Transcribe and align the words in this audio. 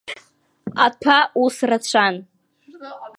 Аҭәа 0.85 1.17
ус 1.43 1.57
рацәан. 1.69 2.15